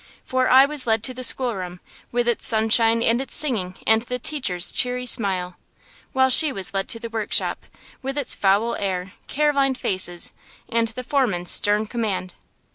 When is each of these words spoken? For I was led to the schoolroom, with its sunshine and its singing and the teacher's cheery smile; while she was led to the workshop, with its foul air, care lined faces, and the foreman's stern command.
For 0.23 0.49
I 0.49 0.65
was 0.65 0.87
led 0.87 1.03
to 1.03 1.13
the 1.13 1.23
schoolroom, 1.23 1.79
with 2.11 2.27
its 2.27 2.47
sunshine 2.47 3.03
and 3.03 3.21
its 3.21 3.35
singing 3.35 3.75
and 3.85 4.01
the 4.01 4.17
teacher's 4.17 4.71
cheery 4.71 5.05
smile; 5.05 5.57
while 6.11 6.31
she 6.31 6.51
was 6.51 6.73
led 6.73 6.89
to 6.89 6.99
the 6.99 7.11
workshop, 7.11 7.67
with 8.01 8.17
its 8.17 8.33
foul 8.33 8.73
air, 8.77 9.13
care 9.27 9.53
lined 9.53 9.77
faces, 9.77 10.31
and 10.67 10.87
the 10.87 11.03
foreman's 11.03 11.51
stern 11.51 11.85
command. 11.85 12.33